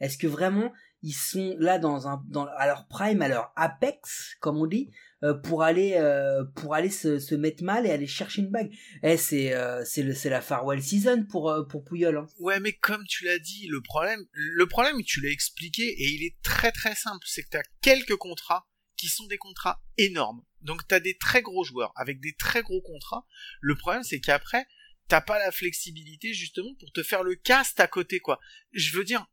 [0.00, 2.24] Est-ce que vraiment ils sont là dans un
[2.56, 4.90] à leur prime, à leur apex, comme on dit,
[5.22, 8.72] euh, pour aller euh, pour aller se, se mettre mal et aller chercher une bague?
[9.04, 12.16] Eh, c'est c'est le c'est la farewell season pour pour Pouyol.
[12.16, 12.26] Hein.
[12.40, 16.24] Ouais, mais comme tu l'as dit, le problème, le problème, tu l'as expliqué, et il
[16.24, 18.66] est très très simple, c'est que tu as quelques contrats
[19.02, 20.44] qui sont des contrats énormes.
[20.60, 23.26] Donc tu as des très gros joueurs avec des très gros contrats.
[23.60, 24.64] Le problème, c'est qu'après,
[25.08, 28.38] t'as pas la flexibilité justement pour te faire le cast à côté, quoi.
[28.70, 29.26] Je veux dire,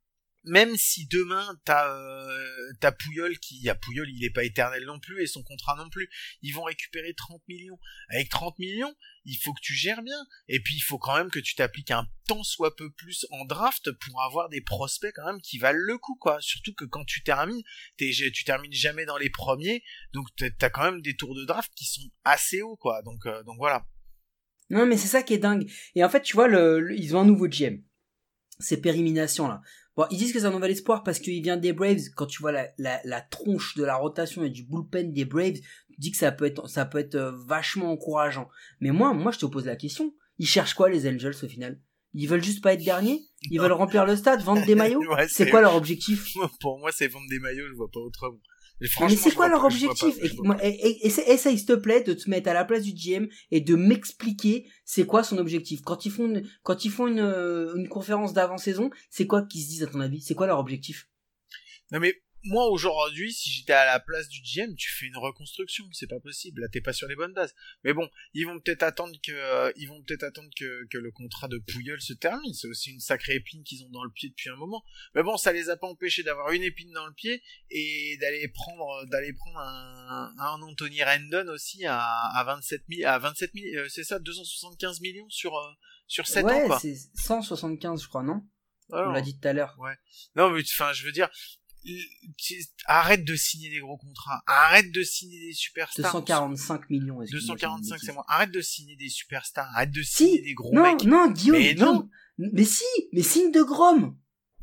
[0.43, 2.73] même si demain t'as euh,
[3.41, 6.09] qui, a Pouyol, il est pas éternel non plus et son contrat non plus.
[6.41, 7.79] Ils vont récupérer 30 millions.
[8.09, 10.17] Avec 30 millions, il faut que tu gères bien.
[10.47, 13.45] Et puis il faut quand même que tu t'appliques un tant soit peu plus en
[13.45, 16.39] draft pour avoir des prospects quand même qui valent le coup, quoi.
[16.41, 17.61] Surtout que quand tu termines,
[17.97, 21.71] t'es, tu termines jamais dans les premiers, donc t'as quand même des tours de draft
[21.75, 23.01] qui sont assez hauts, quoi.
[23.03, 23.85] Donc euh, donc voilà.
[24.69, 25.69] Non, mais c'est ça qui est dingue.
[25.95, 27.81] Et en fait, tu vois, ils ont un nouveau GM.
[28.59, 29.61] Ces péréminations là.
[29.99, 31.99] Bon, ils disent que c'est un nouvel espoir parce qu'il vient des Braves.
[32.15, 35.59] Quand tu vois la, la, la tronche de la rotation et du bullpen des Braves,
[35.91, 38.47] tu dis que ça peut être, ça peut être euh, vachement encourageant.
[38.79, 40.13] Mais moi, moi, je te pose la question.
[40.37, 41.81] Ils cherchent quoi les Angels au final?
[42.13, 43.19] Ils veulent juste pas être derniers?
[43.51, 43.63] Ils Non.
[43.63, 45.03] veulent remplir le stade, vendre des maillots?
[45.13, 46.29] Ouais, C'est quoi leur objectif?
[46.61, 48.39] Pour moi, c'est vendre des maillots, je vois pas autrement.
[48.81, 48.87] Mais
[49.17, 50.15] c'est quoi leur pas- pas- objectif
[50.63, 53.27] Et- et- et- Essaye, s'il te plaît, de te mettre à la place du GM
[53.51, 55.81] et de m'expliquer c'est quoi son objectif.
[55.81, 59.61] Quand ils font une, quand ils font une, euh, une conférence d'avant-saison, c'est quoi qu'ils
[59.63, 60.21] se disent à ton avis?
[60.21, 61.09] C'est quoi leur objectif?
[61.91, 62.13] Non mais
[62.43, 66.19] moi aujourd'hui, si j'étais à la place du GM, tu fais une reconstruction, c'est pas
[66.19, 66.61] possible.
[66.61, 67.53] Là, t'es pas sur les bonnes bases.
[67.83, 71.11] Mais bon, ils vont peut-être attendre que, euh, ils vont peut-être attendre que, que le
[71.11, 72.53] contrat de Pouilleul se termine.
[72.53, 74.83] C'est aussi une sacrée épine qu'ils ont dans le pied depuis un moment.
[75.15, 78.47] Mais bon, ça les a pas empêchés d'avoir une épine dans le pied et d'aller
[78.47, 83.65] prendre, d'aller prendre un, un Anthony Rendon aussi à, à 27 000, à 27 000,
[83.77, 85.71] euh, c'est ça, 275 millions sur, euh,
[86.07, 88.43] sur 7 Ouais, ans, c'est 175, je crois, non?
[88.91, 89.77] On l'a dit tout à l'heure.
[90.35, 91.29] non, mais enfin, je veux dire,
[92.85, 96.11] arrête de signer des gros contrats, arrête de signer des superstars.
[96.13, 97.21] 245 millions.
[97.21, 98.25] excuse-moi, 245, j'ai c'est moi.
[98.27, 101.03] Arrête de signer des superstars, arrête de signer Si, des gros non, mecs.
[101.03, 102.09] non, Guillaume, Mais Guillaume.
[102.37, 104.17] Mais si, mais signe de Grom.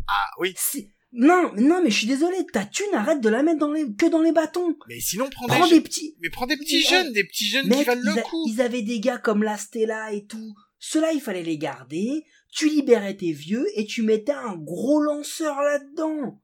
[0.08, 3.58] Ah oui, Si- Non, non, mais je suis désolé, ta thune, arrête de la mettre
[3.58, 4.76] dans les, que dans les bâtons.
[4.88, 7.68] mais sinon prends, Prends des, petits, mais prends des petits Mais, jeunes, des petits jeunes
[7.68, 8.44] qui valent le a- coup.
[8.48, 10.54] ils avaient des gars comme la Stella et tout.
[10.78, 12.24] Ceux-là, il fallait les garder.
[12.52, 16.40] Tu libérais tes vieux et tu mettais un gros lanceur là-dedans.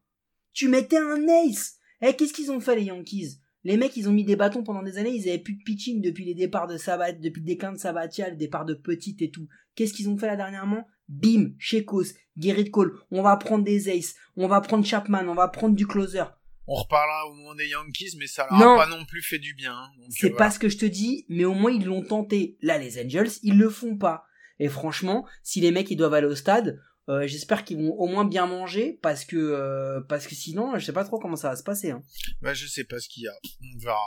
[0.53, 1.77] Tu mettais un ace.
[2.01, 3.39] Eh, qu'est-ce qu'ils ont fait, les Yankees?
[3.65, 5.15] Les mecs, ils ont mis des bâtons pendant des années.
[5.15, 8.29] Ils avaient plus de pitching depuis les départs de Sabat, depuis le déclin de Sabatia,
[8.31, 9.47] le départ de Petit et tout.
[9.77, 10.87] Qu'est-ce qu'ils ont fait là dernièrement?
[11.09, 12.99] Bim, Shekos, Gerrit Cole.
[13.13, 14.15] On va prendre des aces.
[14.37, 15.29] On va prendre Chapman.
[15.29, 16.25] On va prendre du closer.
[16.67, 18.75] On reparlera au moment des Yankees, mais ça leur Non.
[18.79, 19.75] a pas non plus fait du bien.
[19.75, 19.91] hein.
[20.11, 22.57] C'est euh, pas ce que je te dis, mais au moins ils l'ont tenté.
[22.63, 24.25] Là, les Angels, ils le font pas.
[24.59, 28.07] Et franchement, si les mecs ils doivent aller au stade, euh, j'espère qu'ils vont au
[28.07, 31.51] moins bien manger parce que euh, parce que sinon, je sais pas trop comment ça
[31.51, 31.91] va se passer.
[31.91, 32.03] Hein.
[32.41, 33.33] Bah, je sais pas ce qu'il y a.
[33.75, 33.99] On verra.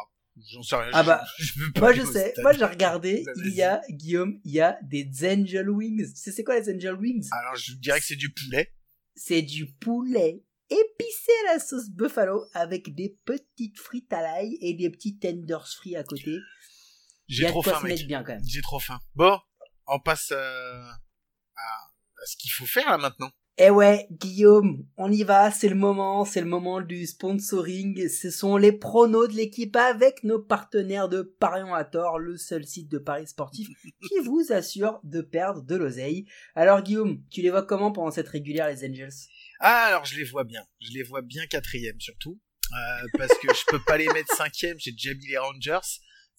[0.51, 0.89] J'en sais rien.
[0.93, 3.61] Ah je- bah, je veux pas Moi je sais, moi j'ai regardé, Bah, il y
[3.63, 6.13] a Guillaume, il y a des Angel Wings.
[6.13, 7.27] Tu sais c'est quoi les Angel Wings?
[7.31, 8.73] Alors, je dirais que c'est du poulet.
[9.15, 14.73] C'est du poulet épicé à la sauce buffalo avec des petites frites à l'ail et
[14.73, 16.35] des petits tenders frits à côté.
[17.27, 17.93] J'ai trop faim, se mec.
[17.93, 18.43] mettre bien quand même.
[18.45, 18.99] J'ai trop faim.
[19.15, 19.37] Bon,
[19.87, 20.83] on passe euh,
[21.55, 21.87] à
[22.25, 23.31] ce qu'il faut faire là maintenant.
[23.57, 28.09] Eh ouais, Guillaume, on y va, c'est le moment, c'est le moment du sponsoring.
[28.09, 32.65] Ce sont les pronos de l'équipe avec nos partenaires de Parions à tort, le seul
[32.65, 33.69] site de paris sportif
[34.09, 36.25] qui vous assure de perdre de l'oseille.
[36.53, 39.13] Alors Guillaume, tu les vois comment pendant cette régulière les Angels?
[39.61, 40.65] Ah, alors je les vois bien.
[40.81, 42.37] Je les vois bien quatrième surtout.
[42.73, 45.87] Euh, parce que je peux pas les mettre cinquième, j'ai déjà mis les Rangers.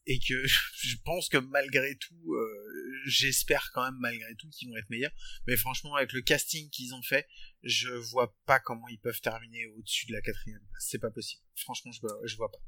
[0.06, 4.76] Et que je pense que malgré tout, euh, j'espère quand même malgré tout qu'ils vont
[4.76, 5.12] être meilleurs.
[5.46, 7.26] Mais franchement, avec le casting qu'ils ont fait,
[7.62, 10.86] je vois pas comment ils peuvent terminer au-dessus de la quatrième place.
[10.88, 11.42] C'est pas possible.
[11.56, 12.58] Franchement, je vois, je vois pas.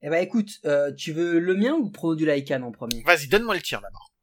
[0.00, 3.02] Eh ben écoute, euh, tu veux le mien ou Prono du Lycan en premier?
[3.02, 4.14] Vas-y, donne-moi le tir d'abord.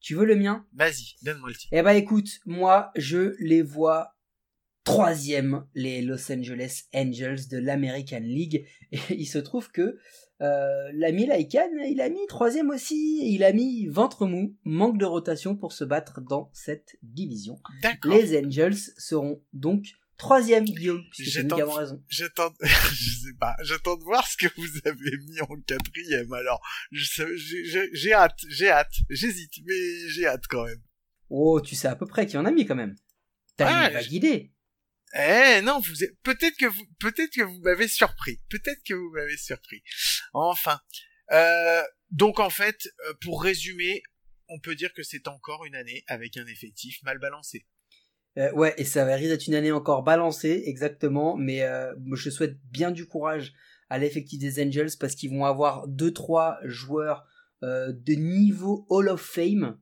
[0.00, 0.66] Tu veux le mien?
[0.72, 1.68] Vas-y, donne-moi le tir.
[1.72, 4.17] Eh ben écoute, moi je les vois
[4.92, 8.66] troisième, les Los Angeles Angels de l'American League.
[8.92, 9.96] Et il se trouve que
[10.40, 13.20] euh, l'ami Lycan, il a mis troisième aussi.
[13.34, 17.58] Il a mis ventre mou, manque de rotation pour se battre dans cette division.
[18.04, 19.84] Les Angels seront donc
[20.16, 22.02] troisième, Guillaume, puisque c'est nous J'attends- qui avons raison.
[22.08, 26.32] J'attends, je sais pas, j'attends de voir ce que vous avez mis en quatrième.
[26.32, 30.80] Alors, j'ai hâte, j'ai hâte, j'hésite, mais j'ai hâte quand même.
[31.30, 32.94] Oh, tu sais à peu près qui en a mis quand même.
[33.56, 34.52] T'as Ouais, une vague idée.
[35.14, 38.40] Eh non, vous peut-être que vous peut-être que vous m'avez surpris.
[38.50, 39.82] Peut-être que vous m'avez surpris.
[40.32, 40.80] Enfin,
[41.32, 44.02] euh, donc en fait, euh, pour résumer,
[44.48, 47.66] on peut dire que c'est encore une année avec un effectif mal balancé.
[48.38, 51.36] Euh, ouais, et ça va risque d'être une année encore balancée, exactement.
[51.36, 53.52] Mais euh, je souhaite bien du courage
[53.90, 57.26] à l'effectif des Angels parce qu'ils vont avoir deux trois joueurs
[57.62, 59.78] euh, de niveau Hall of Fame.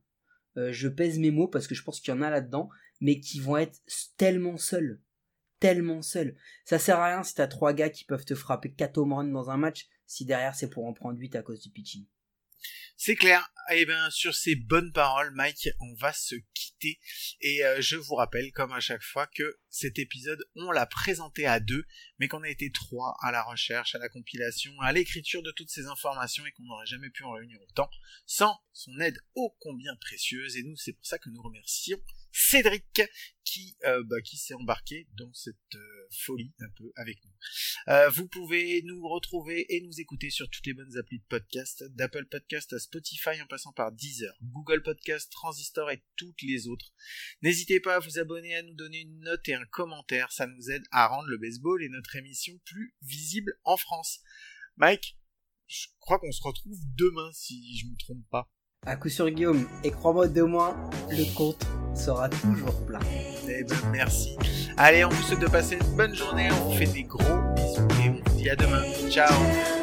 [0.70, 2.70] Je pèse mes mots parce que je pense qu'il y en a là-dedans,
[3.02, 3.78] mais qui vont être
[4.16, 5.02] tellement seuls,
[5.60, 6.36] tellement seuls.
[6.64, 9.24] Ça sert à rien si t'as trois gars qui peuvent te frapper 4 home runs
[9.24, 12.06] dans un match, si derrière c'est pour en prendre 8 à cause du pitching.
[12.96, 13.50] C'est clair.
[13.72, 16.98] Et bien sur ces bonnes paroles, Mike, on va se quitter.
[17.40, 21.46] Et euh, je vous rappelle, comme à chaque fois, que cet épisode, on l'a présenté
[21.46, 21.84] à deux,
[22.18, 25.70] mais qu'on a été trois à la recherche, à la compilation, à l'écriture de toutes
[25.70, 27.90] ces informations et qu'on n'aurait jamais pu en réunir autant
[28.24, 30.56] sans son aide ô combien précieuse.
[30.56, 32.00] Et nous, c'est pour ça que nous remercions
[32.32, 33.00] Cédric
[33.44, 37.32] qui, euh, bah, qui s'est embarqué dans cette euh, folie un peu avec nous.
[37.88, 41.84] Euh, vous pouvez nous retrouver et nous écouter sur toutes les bonnes applis de podcast,
[41.94, 46.92] d'Apple Podcast à Spotify en passant par Deezer, Google Podcast, Transistor et toutes les autres.
[47.40, 50.70] N'hésitez pas à vous abonner, à nous donner une note et un commentaire, ça nous
[50.70, 54.20] aide à rendre le baseball et notre émission plus visible en France.
[54.76, 55.18] Mike,
[55.66, 58.48] je crois qu'on se retrouve demain si je me trompe pas.
[58.84, 63.00] À coup sur Guillaume, et crois-moi de moins, le compte sera toujours plein.
[63.48, 64.36] Eh ben, merci.
[64.76, 67.88] Allez, on vous souhaite de passer une bonne journée, on vous fait des gros bisous
[68.02, 68.84] et on vous dit à demain.
[69.10, 69.75] Ciao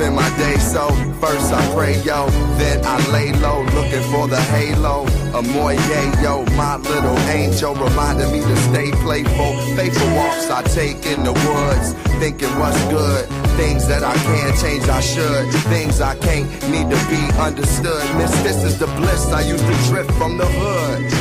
[0.00, 0.88] spend my day so
[1.20, 5.04] first I pray yo, then I lay low looking for the halo.
[5.38, 5.74] A more
[6.22, 9.52] yo, my little angel reminding me to stay playful.
[9.76, 13.26] Faithful walks I take in the woods, thinking what's good.
[13.60, 15.52] Things that I can't change, I should.
[15.68, 18.02] Things I can't need to be understood.
[18.16, 21.19] Miss, this is the bliss I used to drift from the hood.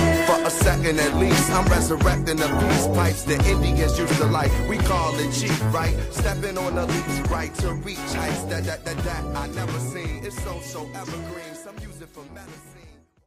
[0.62, 4.52] Second at least, I'm resurrecting the peace pipes the Indians used to like.
[4.70, 5.96] We call it cheap, right?
[6.12, 10.22] Stepping on the leash, right to reach heights that that that that I never seen.
[10.24, 11.56] It's so so evergreen.
[11.56, 12.79] Some use it for medicine.